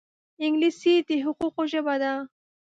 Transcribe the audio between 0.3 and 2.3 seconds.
انګلیسي د حقوقو ژبه ده